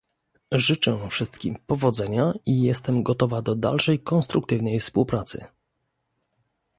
Życzę 0.51 1.07
wszystkim 1.09 1.57
powodzenia 1.67 2.33
i 2.45 2.61
jestem 2.61 3.03
gotowa 3.03 3.41
do 3.41 3.55
dalszej 3.55 3.99
konstruktywnej 3.99 4.79
współpracy 4.79 5.45